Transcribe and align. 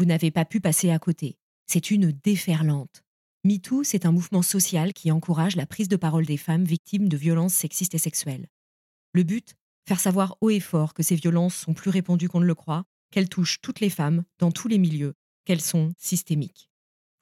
Vous 0.00 0.06
n'avez 0.06 0.30
pas 0.30 0.46
pu 0.46 0.60
passer 0.62 0.90
à 0.90 0.98
côté. 0.98 1.36
C'est 1.66 1.90
une 1.90 2.10
déferlante. 2.10 3.02
MeToo, 3.44 3.84
c'est 3.84 4.06
un 4.06 4.12
mouvement 4.12 4.40
social 4.40 4.94
qui 4.94 5.12
encourage 5.12 5.56
la 5.56 5.66
prise 5.66 5.88
de 5.88 5.96
parole 5.96 6.24
des 6.24 6.38
femmes 6.38 6.64
victimes 6.64 7.06
de 7.06 7.18
violences 7.18 7.52
sexistes 7.52 7.94
et 7.94 7.98
sexuelles. 7.98 8.48
Le 9.12 9.24
but 9.24 9.56
Faire 9.86 10.00
savoir 10.00 10.38
haut 10.40 10.48
et 10.48 10.58
fort 10.58 10.94
que 10.94 11.02
ces 11.02 11.16
violences 11.16 11.54
sont 11.54 11.74
plus 11.74 11.90
répandues 11.90 12.30
qu'on 12.30 12.40
ne 12.40 12.46
le 12.46 12.54
croit, 12.54 12.84
qu'elles 13.10 13.28
touchent 13.28 13.60
toutes 13.60 13.80
les 13.80 13.90
femmes, 13.90 14.24
dans 14.38 14.50
tous 14.50 14.68
les 14.68 14.78
milieux, 14.78 15.12
qu'elles 15.44 15.60
sont 15.60 15.92
systémiques. 15.98 16.70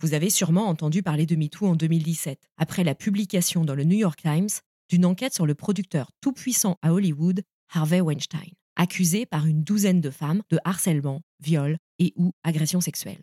Vous 0.00 0.14
avez 0.14 0.30
sûrement 0.30 0.68
entendu 0.68 1.02
parler 1.02 1.26
de 1.26 1.34
MeToo 1.34 1.66
en 1.66 1.74
2017, 1.74 2.48
après 2.58 2.84
la 2.84 2.94
publication 2.94 3.64
dans 3.64 3.74
le 3.74 3.82
New 3.82 3.98
York 3.98 4.22
Times 4.22 4.60
d'une 4.88 5.04
enquête 5.04 5.34
sur 5.34 5.46
le 5.46 5.56
producteur 5.56 6.12
tout-puissant 6.20 6.78
à 6.82 6.92
Hollywood, 6.92 7.42
Harvey 7.74 8.00
Weinstein, 8.00 8.52
accusé 8.78 9.26
par 9.26 9.44
une 9.46 9.62
douzaine 9.62 10.00
de 10.00 10.08
femmes 10.08 10.42
de 10.50 10.58
harcèlement, 10.64 11.20
viol 11.40 11.76
et 11.98 12.14
ou 12.16 12.32
agression 12.42 12.80
sexuelle. 12.80 13.20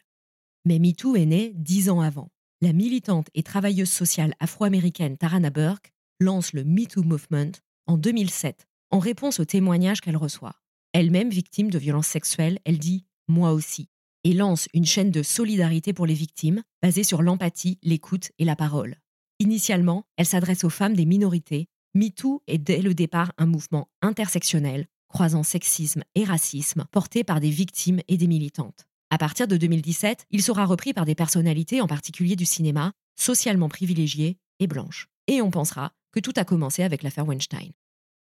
Mais 0.66 0.78
MeToo 0.78 1.16
est 1.16 1.26
né 1.26 1.54
dix 1.56 1.90
ans 1.90 2.02
avant. 2.02 2.30
La 2.62 2.74
militante 2.74 3.30
et 3.34 3.44
travailleuse 3.44 3.90
sociale 3.90 4.36
afro-américaine 4.40 5.18
Tarana 5.18 5.50
Burke 5.50 5.92
lance 6.20 6.54
le 6.54 6.64
MeToo 6.64 7.04
Movement 7.04 7.52
en 7.88 7.98
2007 7.98 8.68
en 8.92 9.00
réponse 9.00 9.40
aux 9.40 9.46
témoignages 9.46 10.02
qu'elle 10.02 10.18
reçoit. 10.18 10.56
Elle-même 10.94 11.30
victime 11.30 11.70
de 11.70 11.80
violences 11.80 12.08
sexuelles, 12.08 12.60
elle 12.66 12.78
dit 12.78 13.06
Moi 13.28 13.52
aussi 13.52 13.90
et 14.26 14.34
lance 14.34 14.68
une 14.74 14.86
chaîne 14.86 15.12
de 15.12 15.22
solidarité 15.22 15.94
pour 15.94 16.08
les 16.08 16.16
victimes 16.16 16.64
basée 16.82 17.04
sur 17.04 17.22
l'empathie, 17.22 17.78
l'écoute 17.84 18.32
et 18.40 18.44
la 18.44 18.56
parole. 18.56 18.98
Initialement, 19.40 20.04
elle 20.18 20.26
s'adresse 20.26 20.64
aux 20.64 20.70
femmes 20.72 20.96
des 20.96 21.06
minorités. 21.06 21.68
MeToo 21.94 22.42
est 22.48 22.58
dès 22.58 22.82
le 22.82 22.96
départ 22.96 23.34
un 23.38 23.46
mouvement 23.46 23.88
intersectionnel, 24.02 24.88
croisant 25.16 25.44
sexisme 25.44 26.04
et 26.16 26.26
racisme, 26.26 26.84
porté 26.92 27.24
par 27.24 27.40
des 27.40 27.50
victimes 27.50 28.02
et 28.10 28.18
des 28.18 28.28
militantes. 28.28 28.86
À 29.10 29.18
partir 29.18 29.48
de 29.48 29.56
2017, 29.56 30.26
il 30.30 30.42
sera 30.42 30.66
repris 30.66 30.92
par 30.92 31.06
des 31.06 31.16
personnalités, 31.16 31.80
en 31.80 31.88
particulier 31.88 32.36
du 32.36 32.44
cinéma, 32.44 32.92
socialement 33.18 33.70
privilégiées 33.70 34.36
et 34.60 34.68
blanches. 34.68 35.08
Et 35.28 35.42
on 35.42 35.52
pensera 35.52 35.94
que 36.12 36.20
tout 36.20 36.34
a 36.36 36.44
commencé 36.44 36.84
avec 36.84 37.02
l'affaire 37.02 37.26
Weinstein. 37.26 37.72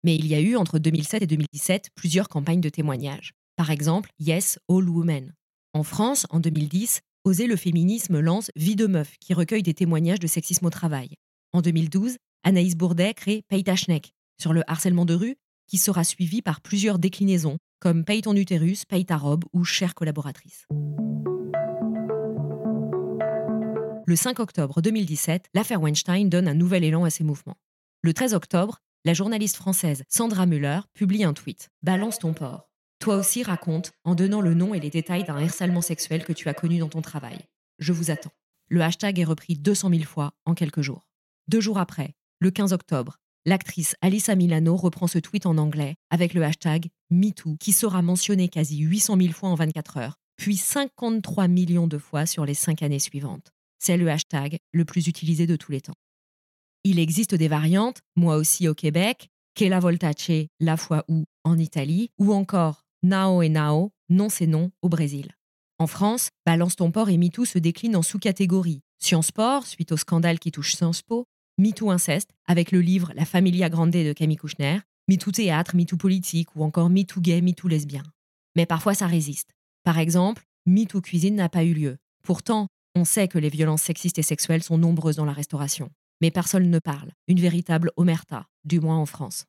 Mais 0.05 0.16
il 0.16 0.25
y 0.25 0.35
a 0.35 0.39
eu 0.39 0.55
entre 0.55 0.79
2007 0.79 1.23
et 1.23 1.28
2017 1.28 1.89
plusieurs 1.95 2.29
campagnes 2.29 2.61
de 2.61 2.69
témoignages. 2.69 3.34
Par 3.57 3.72
exemple, 3.72 4.09
Yes, 4.17 4.57
All 4.69 4.88
Women. 4.88 5.34
En 5.73 5.84
France, 5.84 6.25
en 6.29 6.39
2010, 6.39 7.01
Oser 7.25 7.47
le 7.47 7.57
féminisme 7.57 8.22
lance 8.22 8.51
Vie 8.55 8.78
de 8.78 8.88
meuf, 8.88 9.17
qui 9.19 9.34
recueille 9.34 9.63
des 9.63 9.73
témoignages 9.73 10.19
de 10.22 10.28
sexisme 10.28 10.67
au 10.67 10.69
travail. 10.69 11.09
En 11.51 11.61
2012, 11.61 12.16
Anaïs 12.45 12.78
Bourdet 12.78 13.13
crée 13.16 13.41
Paye 13.50 13.66
ta 13.66 13.75
schneck 13.75 14.13
sur 14.39 14.53
le 14.53 14.63
harcèlement 14.69 15.05
de 15.05 15.13
rue, 15.13 15.35
qui 15.68 15.78
sera 15.78 16.03
suivi 16.03 16.42
par 16.42 16.62
plusieurs 16.62 17.00
déclinaisons, 17.00 17.58
comme 17.80 18.03
Paye 18.03 18.22
ton 18.22 18.36
utérus, 18.36 18.86
Paye 18.86 19.06
ta 19.06 19.18
robe 19.18 19.46
ou 19.53 19.64
Chère 19.64 19.96
collaboratrice. 19.96 20.68
Le 24.08 24.16
5 24.16 24.40
octobre 24.40 24.81
2017, 24.81 25.48
l'affaire 25.53 25.81
Weinstein 25.81 26.30
donne 26.30 26.48
un 26.48 26.53
nouvel 26.53 26.84
élan 26.84 27.06
à 27.06 27.09
ces 27.09 27.24
mouvements. 27.24 27.58
Le 28.03 28.14
13 28.14 28.36
octobre, 28.36 28.80
la 29.03 29.14
journaliste 29.14 29.56
française 29.56 30.03
Sandra 30.09 30.46
Müller 30.46 30.81
publie 30.94 31.24
un 31.24 31.34
tweet 31.34 31.70
Balance 31.82 32.20
ton 32.20 32.34
porc. 32.34 32.70
Toi 33.00 33.18
aussi 33.18 33.44
raconte 33.44 33.92
en 34.03 34.16
donnant 34.16 34.42
le 34.42 34.53
nom 34.53 34.74
et 34.74 34.80
les 34.80 34.90
détails 34.90 35.24
d'un 35.24 35.38
harcèlement 35.38 35.82
sexuel 35.82 36.24
que 36.24 36.34
tu 36.34 36.50
as 36.50 36.53
connu 36.53 36.78
dans 36.78 36.90
ton 36.90 37.02
travail. 37.02 37.40
Je 37.80 37.94
vous 37.94 38.12
attends. 38.12 38.32
Le 38.70 38.82
hashtag 38.82 39.20
est 39.20 39.26
repris 39.26 39.56
200 39.56 39.90
000 39.90 40.03
fois 40.03 40.34
en 40.46 40.53
quelques 40.53 40.82
jours. 40.82 41.08
Deux 41.47 41.62
jours 41.62 41.78
après, 41.78 42.16
le 42.40 42.52
15 42.52 42.74
octobre, 42.74 43.20
l'actrice 43.45 43.95
Alissa 44.01 44.35
Milano 44.35 44.75
reprend 44.75 45.07
ce 45.07 45.19
tweet 45.19 45.45
en 45.45 45.57
anglais 45.57 45.95
avec 46.09 46.33
le 46.33 46.44
hashtag 46.44 46.88
MeToo 47.11 47.56
qui 47.59 47.72
sera 47.72 48.01
mentionné 48.01 48.50
quasi 48.50 48.79
800 48.79 49.17
000 49.17 49.33
fois 49.33 49.50
en 49.50 49.56
24 49.56 49.97
heures, 49.97 50.16
puis 50.35 50.57
53 50.57 51.47
millions 51.47 51.88
de 51.88 51.97
fois 51.97 52.25
sur 52.25 52.45
les 52.45 52.53
cinq 52.53 52.81
années 52.81 53.00
suivantes. 53.00 53.51
C'est 53.79 53.97
le 53.97 54.09
hashtag 54.09 54.57
le 54.72 54.85
plus 54.85 55.07
utilisé 55.07 55.47
de 55.47 55.55
tous 55.55 55.72
les 55.72 55.81
temps. 55.81 55.95
Il 56.84 57.00
existe 57.00 57.35
des 57.35 57.47
variantes, 57.47 58.00
moi 58.16 58.35
aussi 58.35 58.67
au 58.67 58.73
Québec, 58.73 59.29
Che 59.57 59.69
la 59.69 59.79
voltace, 59.79 60.50
la 60.59 60.75
fois 60.75 61.05
où 61.07 61.23
en 61.45 61.57
Italie, 61.57 62.09
ou 62.17 62.34
encore 62.34 62.84
Nao 63.03 63.41
et 63.41 63.47
Nao, 63.47 63.91
non 64.09 64.28
c'est 64.28 64.47
non 64.47 64.72
au 64.81 64.89
Brésil. 64.89 65.31
En 65.79 65.88
France, 65.88 66.29
Balance 66.45 66.75
ton 66.75 66.91
port 66.91 67.09
et 67.09 67.17
MeToo 67.17 67.45
se 67.45 67.59
déclinent 67.59 67.95
en 67.95 68.01
sous-catégories. 68.01 68.81
Science 69.00 69.28
Sport, 69.28 69.66
suite 69.66 69.91
au 69.91 69.97
scandale 69.97 70.39
qui 70.39 70.51
touche 70.51 70.75
Sciences 70.75 71.01
Po, 71.01 71.25
MeToo 71.57 71.89
Inceste, 71.89 72.31
avec 72.47 72.73
le 72.73 72.81
livre 72.81 73.13
La 73.16 73.23
Familia 73.23 73.69
Grande 73.69 73.91
de 73.91 74.11
Camille 74.11 74.35
Kouchner, 74.35 74.79
MeToo 75.07 75.31
Théâtre, 75.31 75.73
MeToo 75.73 75.95
Politique 75.95 76.53
ou 76.53 76.66
encore 76.66 76.89
MeToo 76.89 77.21
Gay, 77.21 77.39
MeToo 77.41 77.69
Lesbien. 77.69 78.03
Mais 78.57 78.66
parfois 78.66 78.93
ça 78.93 79.07
résiste. 79.07 79.55
Par 79.85 79.97
exemple, 79.97 80.43
MeToo 80.66 80.99
Cuisine 80.99 81.35
n'a 81.35 81.47
pas 81.47 81.63
eu 81.63 81.73
lieu. 81.73 81.95
Pourtant, 82.23 82.67
on 82.93 83.05
sait 83.05 83.29
que 83.29 83.39
les 83.39 83.47
violences 83.47 83.83
sexistes 83.83 84.19
et 84.19 84.23
sexuelles 84.23 84.63
sont 84.63 84.77
nombreuses 84.77 85.16
dans 85.16 85.23
la 85.23 85.31
restauration. 85.31 85.89
Mais 86.21 86.29
personne 86.29 86.69
ne 86.69 86.79
parle. 86.79 87.11
Une 87.29 87.39
véritable 87.39 87.91
omerta, 87.95 88.47
du 88.66 88.81
moins 88.81 88.97
en 88.97 89.05
France. 89.05 89.45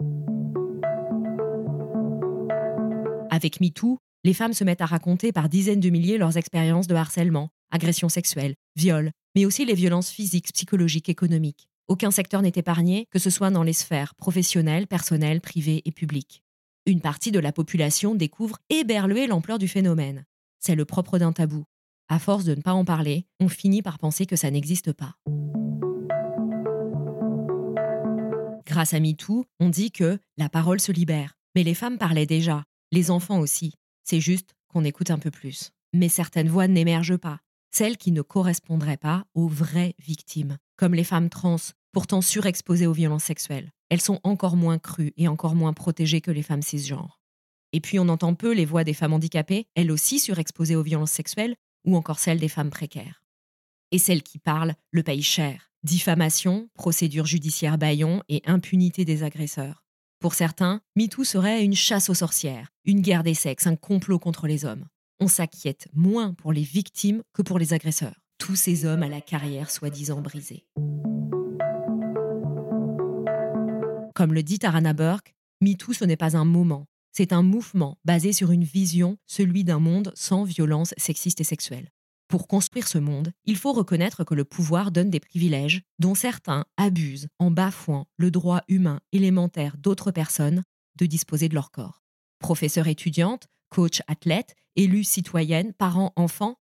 Avec 3.31 3.61
MeToo, 3.61 3.99
les 4.23 4.35
femmes 4.35 4.53
se 4.53 4.63
mettent 4.63 4.81
à 4.81 4.87
raconter 4.87 5.33
par 5.33 5.49
dizaines 5.49 5.81
de 5.81 5.91
milliers 5.91 6.19
leurs 6.19 6.37
expériences 6.37 6.87
de 6.87 6.95
harcèlement, 6.95 7.49
agressions 7.73 8.09
sexuelles, 8.09 8.55
viols, 8.77 9.11
mais 9.35 9.45
aussi 9.45 9.65
les 9.65 9.75
violences 9.75 10.11
physiques, 10.11 10.53
psychologiques, 10.53 11.09
économiques. 11.09 11.69
Aucun 11.89 12.11
secteur 12.11 12.43
n'est 12.43 12.53
épargné, 12.57 13.07
que 13.13 13.21
ce 13.21 13.31
soit 13.31 13.51
dans 13.51 13.63
les 13.63 13.73
sphères 13.73 14.17
professionnelles, 14.17 14.89
personnelles, 14.89 15.41
privées 15.41 15.83
et 15.85 15.93
publiques. 15.93 16.43
Une 16.85 17.01
partie 17.01 17.31
de 17.31 17.39
la 17.39 17.53
population 17.53 18.17
découvre 18.17 18.59
éberluée 18.71 19.29
l'ampleur 19.29 19.59
du 19.59 19.69
phénomène. 19.69 20.25
C'est 20.59 20.75
le 20.75 20.85
propre 20.85 21.19
d'un 21.19 21.33
tabou. 21.33 21.65
À 22.09 22.19
force 22.19 22.45
de 22.45 22.55
ne 22.55 22.61
pas 22.61 22.73
en 22.73 22.85
parler, 22.85 23.27
on 23.41 23.49
finit 23.49 23.83
par 23.83 23.99
penser 23.99 24.27
que 24.27 24.37
ça 24.37 24.51
n'existe 24.51 24.93
pas. 24.93 25.17
Grâce 28.67 28.95
à 28.95 29.01
MeToo, 29.01 29.47
on 29.61 29.69
dit 29.69 29.93
que 29.93 30.19
la 30.37 30.49
parole 30.49 30.81
se 30.81 30.93
libère. 30.93 31.39
Mais 31.55 31.63
les 31.63 31.75
femmes 31.75 31.99
parlaient 31.99 32.27
déjà, 32.27 32.65
les 32.91 33.11
enfants 33.11 33.39
aussi. 33.39 33.75
C'est 34.03 34.21
juste 34.21 34.55
qu'on 34.69 34.85
écoute 34.85 35.11
un 35.11 35.19
peu 35.19 35.31
plus. 35.31 35.71
Mais 35.93 36.09
certaines 36.09 36.49
voix 36.49 36.69
n'émergent 36.69 37.17
pas, 37.17 37.39
celles 37.71 37.97
qui 37.97 38.11
ne 38.11 38.23
correspondraient 38.23 38.97
pas 38.97 39.25
aux 39.35 39.49
vraies 39.49 39.95
victimes, 39.99 40.59
comme 40.77 40.95
les 40.95 41.05
femmes 41.05 41.29
trans, 41.29 41.57
pourtant 41.93 42.21
surexposées 42.21 42.87
aux 42.87 42.93
violences 42.93 43.25
sexuelles. 43.25 43.73
Elles 43.89 44.01
sont 44.01 44.21
encore 44.23 44.57
moins 44.57 44.79
crues 44.79 45.13
et 45.17 45.29
encore 45.29 45.55
moins 45.55 45.73
protégées 45.73 46.21
que 46.21 46.31
les 46.31 46.43
femmes 46.43 46.63
cisgenres. 46.63 47.21
Et 47.73 47.81
puis 47.81 47.99
on 47.99 48.09
entend 48.09 48.35
peu 48.35 48.53
les 48.53 48.65
voix 48.65 48.85
des 48.85 48.95
femmes 48.95 49.13
handicapées, 49.13 49.67
elles 49.75 49.91
aussi 49.91 50.19
surexposées 50.19 50.77
aux 50.77 50.83
violences 50.83 51.13
sexuelles, 51.13 51.57
ou 51.85 51.97
encore 51.97 52.19
celles 52.19 52.41
des 52.41 52.49
femmes 52.49 52.71
précaires. 52.71 53.23
Et 53.93 53.99
celles 53.99 54.23
qui 54.23 54.39
parlent 54.39 54.75
le 54.91 55.03
payent 55.03 55.23
cher. 55.23 55.71
Diffamation, 55.83 56.69
procédure 56.75 57.27
judiciaire 57.27 57.79
baillon 57.79 58.23
et 58.29 58.43
impunité 58.45 59.05
des 59.05 59.23
agresseurs. 59.23 59.85
Pour 60.19 60.35
certains, 60.35 60.81
MeToo 60.97 61.25
serait 61.25 61.65
une 61.65 61.75
chasse 61.75 62.11
aux 62.11 62.15
sorcières, 62.15 62.73
une 62.85 63.03
guerre 63.03 63.23
des 63.23 63.35
sexes, 63.35 63.67
un 63.67 63.77
complot 63.77 64.19
contre 64.19 64.47
les 64.47 64.65
hommes. 64.65 64.87
On 65.21 65.29
s'inquiète 65.29 65.89
moins 65.95 66.35
pour 66.35 66.53
les 66.53 66.63
victimes 66.63 67.23
que 67.33 67.43
pour 67.43 67.59
les 67.59 67.73
agresseurs. 67.73 68.26
Tous 68.39 68.57
ces 68.57 68.85
hommes 68.85 69.03
à 69.03 69.09
la 69.09 69.21
carrière 69.21 69.71
soi-disant 69.71 70.21
brisée. 70.21 70.67
Comme 74.15 74.33
le 74.33 74.43
dit 74.43 74.59
Tarana 74.59 74.93
Burke, 74.93 75.35
MeToo, 75.61 75.93
ce 75.93 76.05
n'est 76.05 76.17
pas 76.17 76.37
un 76.37 76.45
moment, 76.45 76.87
c'est 77.13 77.33
un 77.33 77.43
mouvement 77.43 77.99
basé 78.05 78.33
sur 78.33 78.51
une 78.51 78.65
vision, 78.65 79.19
celui 79.27 79.65
d'un 79.65 79.79
monde 79.79 80.13
sans 80.15 80.45
violence 80.45 80.95
sexiste 80.97 81.41
et 81.41 81.45
sexuelle. 81.45 81.91
Pour 82.29 82.49
construire 82.49 82.89
ce 82.89 82.99
monde, 82.99 83.33
il 83.45 83.57
faut 83.57 83.73
reconnaître 83.73 84.25
que 84.25 84.35
le 84.35 84.45
pouvoir 84.45 84.91
donne 84.91 85.11
des 85.11 85.21
privilèges 85.21 85.83
dont 85.99 86.15
certains 86.15 86.67
abusent 86.77 87.29
en 87.39 87.51
bafouant 87.51 88.07
le 88.17 88.31
droit 88.31 88.63
humain 88.69 89.01
élémentaire 89.13 89.77
d'autres 89.79 90.11
personnes 90.11 90.63
de 90.99 91.07
disposer 91.07 91.49
de 91.49 91.55
leur 91.55 91.71
corps. 91.71 92.03
Professeur 92.39 92.87
étudiante, 92.89 93.49
coach 93.71 94.03
athlète, 94.09 94.55
élue 94.75 95.05
citoyenne, 95.05 95.73
parent 95.73 96.13
enfant, 96.17 96.57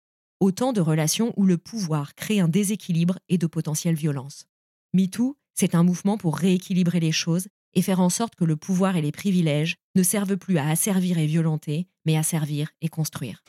autant 0.42 0.72
de 0.72 0.80
relations 0.80 1.32
où 1.36 1.46
le 1.46 1.56
pouvoir 1.56 2.16
crée 2.16 2.40
un 2.40 2.48
déséquilibre 2.48 3.20
et 3.28 3.38
de 3.38 3.46
potentielles 3.46 3.94
violences. 3.94 4.46
MeToo, 4.92 5.36
c'est 5.54 5.76
un 5.76 5.84
mouvement 5.84 6.18
pour 6.18 6.36
rééquilibrer 6.36 6.98
les 6.98 7.12
choses 7.12 7.46
et 7.74 7.82
faire 7.82 8.00
en 8.00 8.10
sorte 8.10 8.34
que 8.34 8.44
le 8.44 8.56
pouvoir 8.56 8.96
et 8.96 9.02
les 9.02 9.12
privilèges 9.12 9.76
ne 9.94 10.02
servent 10.02 10.36
plus 10.36 10.58
à 10.58 10.68
asservir 10.68 11.18
et 11.18 11.26
violenter, 11.26 11.86
mais 12.04 12.16
à 12.16 12.24
servir 12.24 12.70
et 12.80 12.88
construire. 12.88 13.44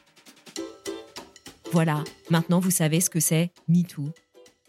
Voilà, 1.72 2.04
maintenant 2.30 2.60
vous 2.60 2.69
savez 2.69 3.01
ce 3.01 3.10
que 3.10 3.19
c'est 3.19 3.51
MeToo. 3.68 4.12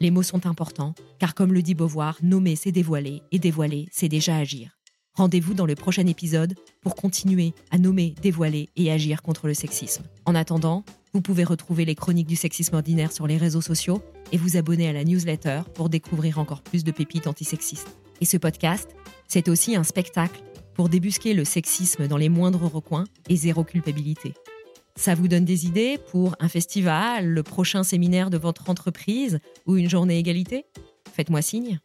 Les 0.00 0.10
mots 0.10 0.22
sont 0.22 0.46
importants, 0.46 0.94
car 1.18 1.34
comme 1.34 1.52
le 1.52 1.60
dit 1.60 1.74
Beauvoir, 1.74 2.18
nommer 2.22 2.56
c'est 2.56 2.72
dévoiler, 2.72 3.20
et 3.32 3.38
dévoiler 3.38 3.86
c'est 3.92 4.08
déjà 4.08 4.36
agir. 4.36 4.78
Rendez-vous 5.16 5.54
dans 5.54 5.66
le 5.66 5.76
prochain 5.76 6.06
épisode 6.08 6.54
pour 6.80 6.96
continuer 6.96 7.54
à 7.70 7.78
nommer, 7.78 8.16
dévoiler 8.20 8.68
et 8.74 8.90
agir 8.90 9.22
contre 9.22 9.46
le 9.46 9.54
sexisme. 9.54 10.02
En 10.24 10.34
attendant, 10.34 10.84
vous 11.12 11.20
pouvez 11.20 11.44
retrouver 11.44 11.84
les 11.84 11.94
chroniques 11.94 12.26
du 12.26 12.34
sexisme 12.34 12.74
ordinaire 12.74 13.12
sur 13.12 13.28
les 13.28 13.36
réseaux 13.36 13.60
sociaux 13.60 14.02
et 14.32 14.38
vous 14.38 14.56
abonner 14.56 14.88
à 14.88 14.92
la 14.92 15.04
newsletter 15.04 15.62
pour 15.74 15.88
découvrir 15.88 16.40
encore 16.40 16.62
plus 16.62 16.82
de 16.82 16.90
pépites 16.90 17.28
antisexistes. 17.28 17.96
Et 18.20 18.24
ce 18.24 18.36
podcast, 18.36 18.90
c'est 19.28 19.48
aussi 19.48 19.76
un 19.76 19.84
spectacle 19.84 20.42
pour 20.74 20.88
débusquer 20.88 21.32
le 21.32 21.44
sexisme 21.44 22.08
dans 22.08 22.16
les 22.16 22.28
moindres 22.28 22.64
recoins 22.64 23.04
et 23.28 23.36
zéro 23.36 23.62
culpabilité. 23.62 24.34
Ça 24.96 25.14
vous 25.14 25.28
donne 25.28 25.44
des 25.44 25.66
idées 25.66 25.98
pour 26.10 26.34
un 26.40 26.48
festival, 26.48 27.28
le 27.28 27.42
prochain 27.44 27.84
séminaire 27.84 28.30
de 28.30 28.38
votre 28.38 28.68
entreprise 28.68 29.38
ou 29.66 29.76
une 29.76 29.88
journée 29.88 30.18
égalité? 30.18 30.64
Faites-moi 31.12 31.40
signe. 31.40 31.78